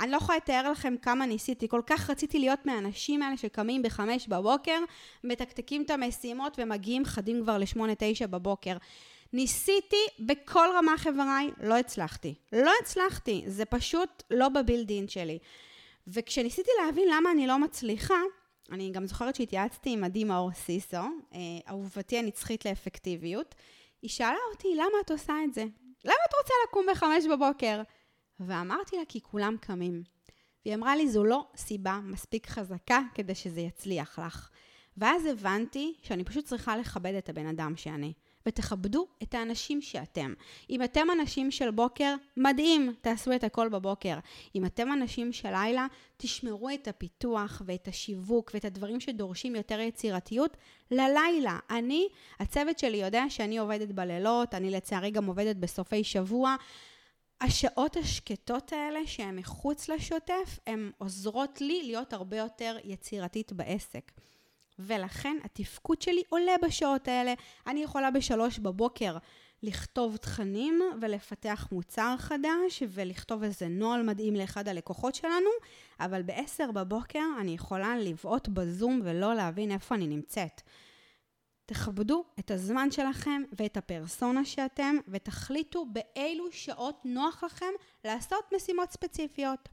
אני 0.00 0.10
לא 0.10 0.16
יכולה 0.16 0.38
לתאר 0.38 0.70
לכם 0.70 0.94
כמה 1.02 1.26
ניסיתי, 1.26 1.68
כל 1.68 1.80
כך 1.86 2.10
רציתי 2.10 2.38
להיות 2.38 2.66
מהאנשים 2.66 3.22
האלה 3.22 3.36
שקמים 3.36 3.82
בחמש 3.82 4.28
בבוקר, 4.28 4.78
מתקתקים 5.24 5.82
את 5.82 5.90
המשימות 5.90 6.58
ומגיעים 6.58 7.04
חדים 7.04 7.42
כבר 7.42 7.58
לשמונה, 7.58 7.92
תשע 7.98 8.26
בבוקר. 8.26 8.76
ניסיתי 9.32 10.04
בכל 10.20 10.68
רמה 10.78 10.98
חבריי, 10.98 11.50
לא 11.62 11.76
הצלחתי. 11.76 12.34
לא 12.52 12.72
הצלחתי, 12.82 13.44
זה 13.46 13.64
פשוט 13.64 14.22
לא 14.30 14.48
בבילדין 14.48 15.08
שלי. 15.08 15.38
וכשניסיתי 16.06 16.70
להבין 16.84 17.08
למה 17.12 17.30
אני 17.30 17.46
לא 17.46 17.58
מצליחה, 17.58 18.20
אני 18.70 18.90
גם 18.90 19.06
זוכרת 19.06 19.34
שהתייעצתי 19.34 19.92
עם 19.92 20.04
עדי 20.04 20.24
מאור 20.24 20.52
סיסו, 20.52 20.96
אה, 20.96 21.38
אהובתי 21.68 22.18
הנצחית 22.18 22.64
לאפקטיביות. 22.64 23.54
היא 24.02 24.10
שאלה 24.10 24.36
אותי, 24.52 24.68
למה 24.74 25.00
את 25.04 25.10
עושה 25.10 25.34
את 25.44 25.54
זה? 25.54 25.64
למה 26.04 26.14
את 26.28 26.34
רוצה 26.42 26.54
לקום 26.68 26.86
בחמש 26.92 27.24
בבוקר? 27.32 27.82
ואמרתי 28.40 28.96
לה, 28.96 29.02
כי 29.08 29.20
כולם 29.20 29.56
קמים. 29.60 30.02
והיא 30.64 30.74
אמרה 30.74 30.96
לי, 30.96 31.08
זו 31.08 31.24
לא 31.24 31.46
סיבה 31.56 32.00
מספיק 32.02 32.46
חזקה 32.46 33.00
כדי 33.14 33.34
שזה 33.34 33.60
יצליח 33.60 34.18
לך. 34.18 34.50
ואז 34.96 35.26
הבנתי 35.26 35.94
שאני 36.02 36.24
פשוט 36.24 36.44
צריכה 36.44 36.76
לכבד 36.76 37.14
את 37.14 37.28
הבן 37.28 37.46
אדם 37.46 37.76
שאני. 37.76 38.12
ותכבדו 38.46 39.06
את 39.22 39.34
האנשים 39.34 39.82
שאתם. 39.82 40.34
אם 40.70 40.82
אתם 40.82 41.06
אנשים 41.10 41.50
של 41.50 41.70
בוקר, 41.70 42.14
מדהים, 42.36 42.94
תעשו 43.00 43.32
את 43.32 43.44
הכל 43.44 43.68
בבוקר. 43.68 44.18
אם 44.54 44.64
אתם 44.64 44.92
אנשים 44.92 45.32
של 45.32 45.50
לילה, 45.50 45.86
תשמרו 46.16 46.70
את 46.70 46.88
הפיתוח 46.88 47.62
ואת 47.66 47.88
השיווק 47.88 48.50
ואת 48.54 48.64
הדברים 48.64 49.00
שדורשים 49.00 49.56
יותר 49.56 49.80
יצירתיות 49.80 50.56
ללילה. 50.90 51.58
אני, 51.70 52.08
הצוות 52.40 52.78
שלי 52.78 52.96
יודע 52.96 53.24
שאני 53.28 53.58
עובדת 53.58 53.88
בלילות, 53.88 54.54
אני 54.54 54.70
לצערי 54.70 55.10
גם 55.10 55.26
עובדת 55.26 55.56
בסופי 55.56 56.04
שבוע. 56.04 56.56
השעות 57.40 57.96
השקטות 57.96 58.72
האלה 58.72 59.00
שהן 59.06 59.38
מחוץ 59.38 59.88
לשוטף, 59.88 60.58
הן 60.66 60.90
עוזרות 60.98 61.60
לי 61.60 61.82
להיות 61.82 62.12
הרבה 62.12 62.36
יותר 62.36 62.76
יצירתית 62.84 63.52
בעסק. 63.52 64.12
ולכן 64.80 65.36
התפקוד 65.44 66.02
שלי 66.02 66.22
עולה 66.28 66.52
בשעות 66.62 67.08
האלה. 67.08 67.34
אני 67.66 67.82
יכולה 67.82 68.10
בשלוש 68.10 68.58
בבוקר 68.58 69.16
לכתוב 69.62 70.16
תכנים 70.16 70.80
ולפתח 71.00 71.68
מוצר 71.72 72.14
חדש 72.18 72.82
ולכתוב 72.88 73.42
איזה 73.42 73.68
נוהל 73.68 74.02
מדהים 74.02 74.36
לאחד 74.36 74.68
הלקוחות 74.68 75.14
שלנו, 75.14 75.50
אבל 76.00 76.22
בעשר 76.22 76.70
בבוקר 76.70 77.24
אני 77.40 77.54
יכולה 77.54 77.98
לבעוט 77.98 78.48
בזום 78.48 79.00
ולא 79.04 79.34
להבין 79.34 79.70
איפה 79.70 79.94
אני 79.94 80.06
נמצאת. 80.06 80.60
תכבדו 81.66 82.24
את 82.38 82.50
הזמן 82.50 82.90
שלכם 82.90 83.42
ואת 83.52 83.76
הפרסונה 83.76 84.44
שאתם 84.44 84.96
ותחליטו 85.08 85.86
באילו 85.92 86.52
שעות 86.52 87.00
נוח 87.04 87.44
לכם 87.44 87.72
לעשות 88.04 88.44
משימות 88.56 88.90
ספציפיות. 88.90 89.68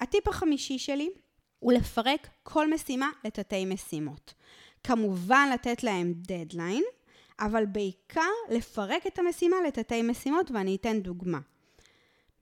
הטיפ 0.00 0.28
החמישי 0.28 0.78
שלי 0.78 1.10
הוא 1.58 1.72
לפרק 1.72 2.28
כל 2.42 2.74
משימה 2.74 3.10
לתתי 3.24 3.64
משימות. 3.64 4.34
כמובן 4.84 5.50
לתת 5.54 5.82
להם 5.82 6.12
דדליין, 6.16 6.84
אבל 7.40 7.66
בעיקר 7.66 8.30
לפרק 8.50 9.06
את 9.06 9.18
המשימה 9.18 9.56
לתתי 9.66 10.02
משימות, 10.02 10.50
ואני 10.50 10.76
אתן 10.76 11.00
דוגמה. 11.00 11.38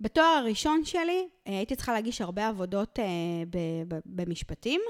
בתואר 0.00 0.24
הראשון 0.26 0.84
שלי 0.84 1.28
אה, 1.46 1.52
הייתי 1.52 1.76
צריכה 1.76 1.92
להגיש 1.92 2.20
הרבה 2.20 2.48
עבודות 2.48 2.98
אה, 2.98 3.04
במשפטים, 4.06 4.80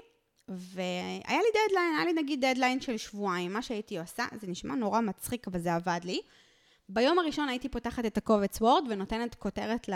והיה 0.48 1.38
לי 1.38 1.48
דדליין, 1.68 1.94
היה 1.96 2.04
לי 2.04 2.12
נגיד 2.12 2.44
דדליין 2.44 2.80
של 2.80 2.96
שבועיים. 2.96 3.52
מה 3.52 3.62
שהייתי 3.62 3.98
עושה, 3.98 4.24
זה 4.40 4.46
נשמע 4.46 4.74
נורא 4.74 5.00
מצחיק, 5.00 5.48
אבל 5.48 5.60
זה 5.60 5.74
עבד 5.74 6.00
לי. 6.04 6.20
ביום 6.88 7.18
הראשון 7.18 7.48
הייתי 7.48 7.68
פותחת 7.68 8.06
את 8.06 8.18
הקובץ 8.18 8.60
וורד 8.60 8.84
ונותנת 8.90 9.34
כותרת 9.34 9.88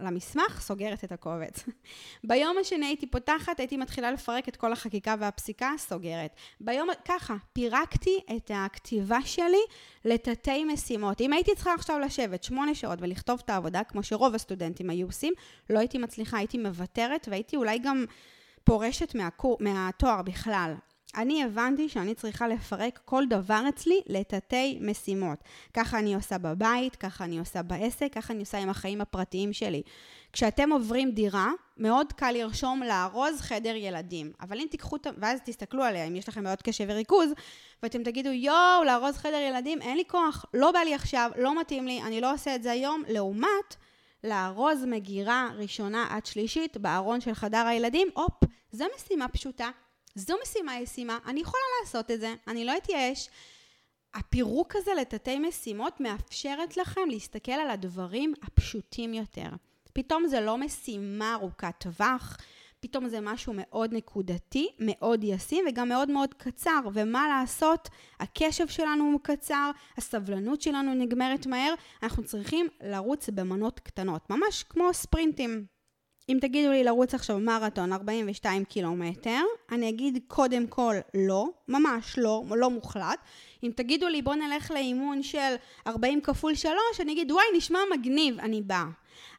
למסמך, 0.00 0.60
סוגרת 0.60 1.04
את 1.04 1.12
הקובץ. 1.12 1.64
ביום 2.28 2.56
השני 2.60 2.86
הייתי 2.86 3.06
פותחת, 3.06 3.60
הייתי 3.60 3.76
מתחילה 3.76 4.10
לפרק 4.10 4.48
את 4.48 4.56
כל 4.56 4.72
החקיקה 4.72 5.14
והפסיקה, 5.18 5.70
סוגרת. 5.78 6.30
ביום, 6.60 6.88
ככה, 7.04 7.34
פירקתי 7.52 8.20
את 8.36 8.50
הכתיבה 8.54 9.18
שלי 9.24 9.62
לתתי 10.04 10.64
משימות. 10.64 11.20
אם 11.20 11.32
הייתי 11.32 11.54
צריכה 11.54 11.74
עכשיו 11.74 11.98
לשבת 11.98 12.44
שמונה 12.44 12.74
שעות 12.74 12.98
ולכתוב 13.02 13.40
את 13.44 13.50
העבודה, 13.50 13.84
כמו 13.84 14.02
שרוב 14.02 14.34
הסטודנטים 14.34 14.90
היו 14.90 15.06
עושים, 15.06 15.32
לא 15.70 15.78
הייתי 15.78 15.98
מצליחה, 15.98 16.38
הייתי 16.38 16.58
מוותרת 16.58 17.28
והייתי 17.30 17.56
אולי 17.56 17.78
גם 17.78 18.04
פורשת 18.64 19.14
מהקור, 19.14 19.56
מהתואר 19.60 20.22
בכלל. 20.22 20.74
אני 21.16 21.44
הבנתי 21.44 21.88
שאני 21.88 22.14
צריכה 22.14 22.48
לפרק 22.48 23.00
כל 23.04 23.24
דבר 23.28 23.62
אצלי 23.68 24.00
לתתי 24.06 24.78
משימות. 24.80 25.38
ככה 25.74 25.98
אני 25.98 26.14
עושה 26.14 26.38
בבית, 26.38 26.96
ככה 26.96 27.24
אני 27.24 27.38
עושה 27.38 27.62
בעסק, 27.62 28.12
ככה 28.12 28.32
אני 28.32 28.40
עושה 28.40 28.58
עם 28.58 28.68
החיים 28.68 29.00
הפרטיים 29.00 29.52
שלי. 29.52 29.82
כשאתם 30.32 30.72
עוברים 30.72 31.10
דירה, 31.10 31.50
מאוד 31.76 32.12
קל 32.12 32.30
לרשום 32.32 32.82
לארוז 32.82 33.40
חדר 33.40 33.74
ילדים. 33.76 34.32
אבל 34.40 34.60
אם 34.60 34.66
תיקחו, 34.70 34.96
ואז 35.18 35.40
תסתכלו 35.44 35.82
עליה, 35.82 36.04
אם 36.04 36.16
יש 36.16 36.28
לכם 36.28 36.44
מאוד 36.44 36.62
קשב 36.62 36.84
וריכוז, 36.88 37.30
ואתם 37.82 38.02
תגידו, 38.02 38.30
יואו, 38.30 38.84
לארוז 38.86 39.16
חדר 39.16 39.40
ילדים, 39.48 39.82
אין 39.82 39.96
לי 39.96 40.04
כוח, 40.06 40.44
לא 40.54 40.72
בא 40.72 40.78
לי 40.78 40.94
עכשיו, 40.94 41.30
לא 41.36 41.60
מתאים 41.60 41.86
לי, 41.86 42.02
אני 42.02 42.20
לא 42.20 42.32
עושה 42.32 42.54
את 42.54 42.62
זה 42.62 42.70
היום, 42.70 43.02
לעומת 43.08 43.76
לארוז 44.24 44.84
מגירה 44.84 45.48
ראשונה 45.56 46.06
עד 46.10 46.26
שלישית 46.26 46.76
בארון 46.76 47.20
של 47.20 47.34
חדר 47.34 47.66
הילדים, 47.66 48.08
הופ, 48.14 48.44
זו 48.72 48.84
משימה 48.96 49.28
פשוטה. 49.28 49.70
זו 50.14 50.34
משימה 50.42 50.78
ישימה, 50.78 51.18
אני 51.26 51.40
יכולה 51.40 51.62
לעשות 51.80 52.10
את 52.10 52.20
זה, 52.20 52.34
אני 52.48 52.64
לא 52.64 52.76
אתייאש. 52.76 53.28
הפירוק 54.14 54.76
הזה 54.76 54.90
לתתי 55.00 55.38
משימות 55.38 56.00
מאפשרת 56.00 56.76
לכם 56.76 57.00
להסתכל 57.08 57.52
על 57.52 57.70
הדברים 57.70 58.34
הפשוטים 58.42 59.14
יותר. 59.14 59.48
פתאום 59.92 60.26
זה 60.26 60.40
לא 60.40 60.58
משימה 60.58 61.34
ארוכת 61.34 61.74
טווח, 61.78 62.36
פתאום 62.80 63.08
זה 63.08 63.20
משהו 63.20 63.52
מאוד 63.56 63.94
נקודתי, 63.94 64.68
מאוד 64.78 65.24
ישים 65.24 65.64
וגם 65.68 65.88
מאוד 65.88 66.10
מאוד 66.10 66.34
קצר. 66.34 66.80
ומה 66.94 67.28
לעשות, 67.28 67.88
הקשב 68.20 68.68
שלנו 68.68 69.04
הוא 69.04 69.20
קצר, 69.22 69.70
הסבלנות 69.96 70.62
שלנו 70.62 70.94
נגמרת 70.94 71.46
מהר, 71.46 71.74
אנחנו 72.02 72.24
צריכים 72.24 72.68
לרוץ 72.82 73.28
במנות 73.28 73.80
קטנות, 73.80 74.30
ממש 74.30 74.62
כמו 74.62 74.94
ספרינטים. 74.94 75.66
אם 76.28 76.38
תגידו 76.40 76.70
לי 76.72 76.84
לרוץ 76.84 77.14
עכשיו 77.14 77.38
מרתון 77.38 77.92
42 77.92 78.64
קילומטר, 78.64 79.40
אני 79.72 79.88
אגיד 79.88 80.18
קודם 80.26 80.66
כל 80.66 80.94
לא, 81.14 81.46
ממש 81.68 82.18
לא, 82.18 82.44
לא 82.50 82.70
מוחלט. 82.70 83.18
אם 83.62 83.70
תגידו 83.76 84.08
לי 84.08 84.22
בוא 84.22 84.34
נלך 84.34 84.70
לאימון 84.70 85.22
של 85.22 85.54
40 85.86 86.20
כפול 86.20 86.54
3, 86.54 86.74
אני 87.00 87.12
אגיד 87.12 87.32
וואי 87.32 87.44
נשמע 87.56 87.78
מגניב, 87.92 88.38
אני 88.38 88.62
באה. 88.62 88.84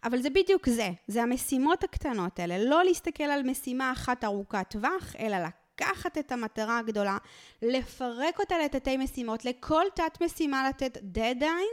אבל 0.04 0.22
זה 0.22 0.30
בדיוק 0.30 0.70
זה, 0.70 0.90
זה 1.08 1.24
המשימות 1.24 1.84
הקטנות 1.84 2.40
האלה, 2.40 2.58
לא 2.58 2.84
להסתכל 2.84 3.24
על 3.24 3.44
משימה 3.44 3.92
אחת 3.92 4.24
ארוכת 4.24 4.66
טווח, 4.70 5.16
אלא 5.20 5.38
לקחת 5.38 6.18
את 6.18 6.32
המטרה 6.32 6.80
הגדולה, 6.80 7.18
לפרק 7.62 8.40
אותה 8.40 8.56
לתתי 8.66 8.98
משימות, 8.98 9.46
לכל 9.46 9.84
תת 9.96 10.22
משימה 10.22 10.70
לתת 10.70 10.98
דדליין, 11.02 11.70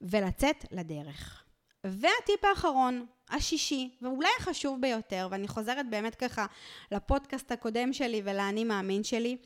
ולצאת 0.00 0.64
לדרך. 0.72 1.42
והטיפ 1.84 2.44
האחרון, 2.44 3.06
השישי, 3.30 3.90
ואולי 4.02 4.28
החשוב 4.38 4.80
ביותר, 4.80 5.28
ואני 5.30 5.48
חוזרת 5.48 5.90
באמת 5.90 6.14
ככה 6.14 6.46
לפודקאסט 6.92 7.52
הקודם 7.52 7.92
שלי 7.92 8.22
ולאני 8.24 8.64
מאמין 8.64 9.04
שלי, 9.04 9.36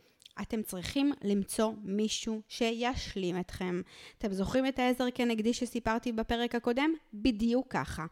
אתם 0.43 0.63
צריכים 0.63 1.13
למצוא 1.23 1.73
מישהו 1.83 2.43
שישלים 2.49 3.41
אתכם. 3.41 3.81
אתם 4.19 4.33
זוכרים 4.33 4.67
את 4.67 4.79
העזר 4.79 5.07
כנגדי 5.15 5.55
שסיפרתי 5.55 6.13
בפרק 6.13 6.55
הקודם? 6.55 6.91
בדיוק 7.15 7.67
ככה. 7.71 8.07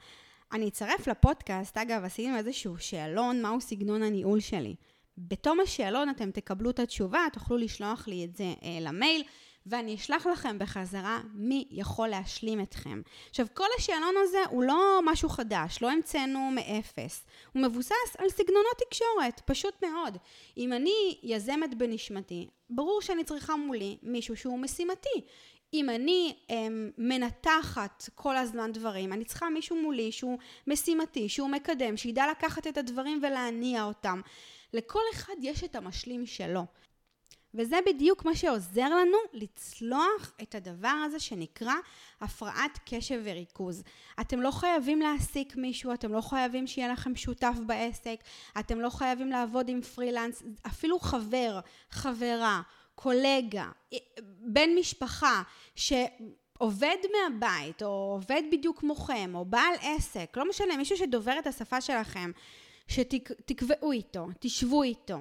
אני 0.53 0.69
אצרף 0.69 1.07
לפודקאסט, 1.07 1.79
אגב, 1.79 2.05
עשינו 2.05 2.37
איזשהו 2.37 2.79
שאלון, 2.79 3.43
מהו 3.43 3.61
סגנון 3.61 4.03
הניהול 4.03 4.41
שלי. 4.41 4.75
בתום 5.19 5.61
השאלון 5.61 6.09
אתם 6.11 6.31
תקבלו 6.31 6.71
את 6.71 6.79
התשובה, 6.79 7.21
תוכלו 7.33 7.57
לשלוח 7.57 8.09
לי 8.09 8.25
את 8.25 8.37
זה 8.37 8.45
אה, 8.45 8.79
למייל. 8.81 9.23
ואני 9.67 9.95
אשלח 9.95 10.27
לכם 10.27 10.59
בחזרה 10.59 11.21
מי 11.35 11.69
יכול 11.71 12.09
להשלים 12.09 12.61
אתכם. 12.61 13.03
עכשיו, 13.31 13.47
כל 13.55 13.67
השאלון 13.79 14.15
הזה 14.23 14.39
הוא 14.51 14.63
לא 14.63 15.01
משהו 15.05 15.29
חדש, 15.29 15.79
לא 15.83 15.91
המצאנו 15.91 16.51
מאפס. 16.51 17.27
הוא 17.53 17.63
מבוסס 17.63 18.17
על 18.19 18.29
סגנונות 18.29 18.83
תקשורת, 18.89 19.41
פשוט 19.45 19.85
מאוד. 19.85 20.19
אם 20.57 20.73
אני 20.73 21.19
יזמת 21.23 21.75
בנשמתי, 21.75 22.49
ברור 22.71 23.03
שאני 23.03 23.25
צריכה 23.25 23.57
מולי 23.57 23.99
מישהו 24.03 24.37
שהוא 24.37 24.59
משימתי. 24.59 25.25
אם 25.75 25.91
אני 25.91 26.37
אמ, 26.51 26.91
מנתחת 26.99 28.09
כל 28.15 28.37
הזמן 28.37 28.73
דברים, 28.73 29.13
אני 29.13 29.25
צריכה 29.25 29.49
מישהו 29.49 29.83
מולי 29.83 30.13
שהוא 30.13 30.39
משימתי, 30.67 31.29
שהוא 31.29 31.49
מקדם, 31.49 31.97
שידע 31.97 32.25
לקחת 32.31 32.67
את 32.67 32.79
הדברים 32.79 33.21
ולהניע 33.23 33.85
אותם. 33.85 34.21
לכל 34.73 35.01
אחד 35.13 35.35
יש 35.41 35.65
את 35.65 35.77
המשלים 35.77 36.27
שלו. 36.27 36.65
וזה 37.55 37.77
בדיוק 37.87 38.25
מה 38.25 38.35
שעוזר 38.35 38.89
לנו 38.89 39.17
לצלוח 39.33 40.33
את 40.43 40.55
הדבר 40.55 40.89
הזה 40.89 41.21
שנקרא 41.21 41.75
הפרעת 42.21 42.79
קשב 42.87 43.21
וריכוז. 43.25 43.83
אתם 44.21 44.41
לא 44.41 44.51
חייבים 44.51 45.01
להעסיק 45.01 45.57
מישהו, 45.57 45.95
אתם 45.95 46.13
לא 46.13 46.21
חייבים 46.21 46.67
שיהיה 46.67 46.93
לכם 46.93 47.17
שותף 47.17 47.55
בעסק, 47.67 48.17
אתם 48.61 48.81
לא 48.81 48.91
חייבים 48.91 49.31
לעבוד 49.31 49.69
עם 49.69 49.83
פרילנס, 49.83 50.43
אפילו 50.67 50.99
חבר, 50.99 51.61
חברה, 51.91 52.63
קולגה, 52.95 53.71
בן 54.41 54.71
משפחה, 54.79 55.43
שעובד 55.75 56.97
מהבית, 57.13 57.83
או 57.83 57.89
עובד 57.89 58.43
בדיוק 58.53 58.81
כמוכם, 58.81 59.33
או 59.35 59.45
בעל 59.45 59.75
עסק, 59.81 60.37
לא 60.37 60.49
משנה, 60.49 60.77
מישהו 60.77 60.97
שדובר 60.97 61.39
את 61.39 61.47
השפה 61.47 61.81
שלכם, 61.81 62.31
שתקבעו 62.89 63.93
איתו, 63.93 64.27
תשבו 64.41 64.83
איתו, 64.83 65.19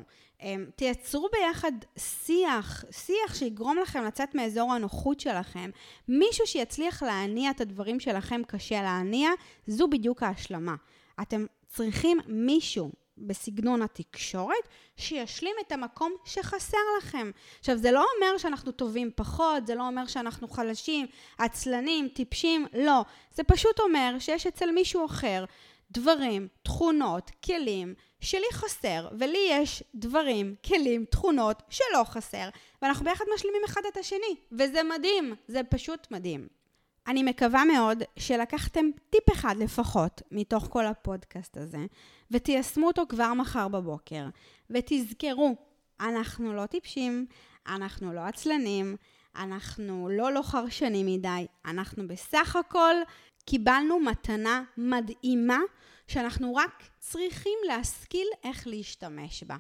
תייצרו 0.76 1.28
ביחד 1.32 1.72
שיח, 1.98 2.84
שיח 2.92 3.36
שיגרום 3.36 3.78
לכם 3.78 4.04
לצאת 4.04 4.36
מאזור 4.36 4.74
הנוחות 4.74 5.20
שלכם. 5.20 5.70
מישהו 6.08 6.48
שיצליח 6.48 7.04
להניע 7.04 7.52
את 7.52 7.62
הדברים 7.62 8.00
שלכם 8.00 8.42
קשה 8.48 8.82
להניע, 8.82 9.30
זו 9.68 9.88
בדיוק 9.88 10.24
ההשלמה. 10.24 10.76
אתם 11.22 11.46
צריכים 11.68 12.20
מישהו 12.28 12.92
בסגנון 13.18 13.82
התקשורת, 13.82 14.68
שישלים 14.98 15.56
את 15.68 15.72
המקום 15.72 16.14
שחסר 16.26 16.78
לכם. 16.98 17.32
עכשיו, 17.60 17.78
זה 17.78 17.92
לא 17.92 18.06
אומר 18.16 18.38
שאנחנו 18.38 18.72
טובים 18.72 19.12
פחות, 19.16 19.68
זה 19.68 19.76
לא 19.76 19.88
אומר 19.88 20.08
שאנחנו 20.08 20.48
חלשים, 20.48 21.06
עצלנים, 21.38 22.08
טיפשים, 22.08 22.66
לא. 22.74 23.02
זה 23.36 23.44
פשוט 23.44 23.80
אומר 23.80 24.16
שיש 24.20 24.48
אצל 24.48 24.72
מישהו 24.72 25.06
אחר 25.06 25.46
דברים, 25.94 26.48
תכונות, 26.64 27.32
כלים 27.46 27.94
שלי 28.20 28.46
חסר, 28.54 29.08
ולי 29.20 29.48
יש 29.52 29.84
דברים, 29.96 30.56
כלים, 30.66 31.06
תכונות 31.06 31.64
שלא 31.70 32.04
חסר, 32.04 32.50
ואנחנו 32.82 33.06
ביחד 33.06 33.26
משלימים 33.36 33.62
אחד 33.66 33.82
את 33.92 33.98
השני, 33.98 34.36
וזה 34.52 34.84
מדהים, 34.84 35.36
זה 35.48 35.62
פשוט 35.64 36.08
מדהים. 36.12 36.48
אני 37.08 37.24
מקווה 37.24 37.66
מאוד 37.66 38.04
שלקחתם 38.20 38.86
טיפ 39.10 39.32
אחד 39.32 39.56
לפחות 39.60 40.22
מתוך 40.32 40.68
כל 40.70 40.86
הפודקאסט 40.86 41.58
הזה, 41.58 41.86
ותיישמו 42.32 42.88
אותו 42.88 43.04
כבר 43.10 43.34
מחר 43.34 43.68
בבוקר, 43.68 44.26
ותזכרו, 44.70 45.56
אנחנו 46.00 46.54
לא 46.54 46.66
טיפשים, 46.66 47.26
אנחנו 47.68 48.14
לא 48.14 48.20
עצלנים, 48.20 48.96
אנחנו 49.36 50.10
לא 50.10 50.34
לא 50.34 50.42
חרשנים 50.42 51.06
מדי, 51.06 51.46
אנחנו 51.66 52.08
בסך 52.08 52.56
הכל 52.56 52.96
קיבלנו 53.46 54.00
מתנה 54.00 54.64
מדהימה 54.78 55.60
שאנחנו 56.08 56.56
רק 56.56 56.84
צריכים 57.00 57.60
להשכיל 57.68 58.28
איך 58.44 58.68
להשתמש 58.68 59.44
בה. 59.44 59.58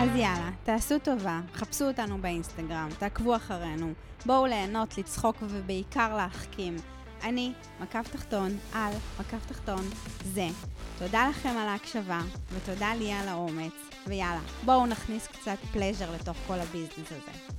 אז 0.00 0.16
יאללה, 0.16 0.50
תעשו 0.64 0.98
טובה, 0.98 1.40
חפשו 1.54 1.84
אותנו 1.88 2.18
באינסטגרם, 2.18 2.88
תעקבו 2.98 3.36
אחרינו, 3.36 3.92
בואו 4.26 4.46
ליהנות, 4.46 4.98
לצחוק 4.98 5.36
ובעיקר 5.40 6.16
להחכים. 6.16 6.76
אני, 7.22 7.52
מקף 7.80 8.08
תחתון, 8.12 8.50
על 8.72 8.92
מקף 9.20 9.46
תחתון, 9.46 9.82
זה. 10.24 10.46
תודה 10.98 11.28
לכם 11.28 11.48
על 11.48 11.68
ההקשבה, 11.68 12.20
ותודה 12.52 12.94
לי 12.94 13.12
על 13.12 13.28
האומץ, 13.28 13.72
ויאללה, 14.06 14.40
בואו 14.64 14.86
נכניס 14.86 15.26
קצת 15.26 15.58
פלז'ר 15.72 16.14
לתוך 16.14 16.36
כל 16.46 16.60
הביזנס 16.60 17.12
הזה. 17.12 17.54